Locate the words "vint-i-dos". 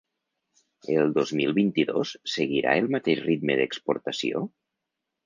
1.57-2.13